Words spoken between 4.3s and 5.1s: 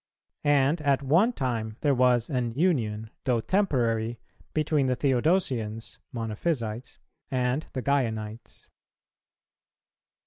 between the